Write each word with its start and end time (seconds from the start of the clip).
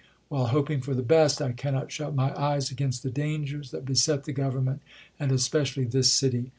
While 0.29 0.47
hoping 0.47 0.81
for 0.81 0.95
the 0.95 1.03
best, 1.03 1.43
I 1.43 1.51
cannot 1.51 1.91
shut 1.91 2.15
my 2.15 2.33
eyes 2.35 2.71
against 2.71 3.03
the 3.03 3.11
dangers 3.11 3.69
that 3.69 3.85
beset 3.85 4.23
the 4.23 4.33
Government, 4.33 4.81
and 5.19 5.31
especially 5.31 5.83
this 5.83 6.11
city. 6.11 6.49